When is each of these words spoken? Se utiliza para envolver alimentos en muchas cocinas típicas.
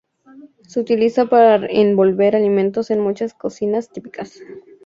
Se 0.63 0.79
utiliza 0.79 1.27
para 1.27 1.63
envolver 1.67 2.35
alimentos 2.35 2.89
en 2.89 3.01
muchas 3.01 3.35
cocinas 3.35 3.91
típicas. 3.91 4.41